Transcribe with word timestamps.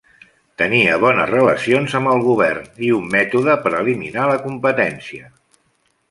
Tenia 0.59 0.93
bones 1.01 1.27
relacions 1.31 1.93
amb 1.99 2.11
el 2.13 2.23
govern 2.27 2.81
i 2.87 2.89
un 2.99 3.05
mètode 3.15 3.57
per 3.67 3.73
eliminar 3.81 4.25
la 4.31 4.39
competència. 4.47 5.29